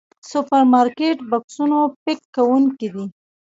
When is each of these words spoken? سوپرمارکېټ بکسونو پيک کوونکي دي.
سوپرمارکېټ 0.29 1.17
بکسونو 1.29 1.79
پيک 2.03 2.19
کوونکي 2.35 2.87
دي. 2.93 3.05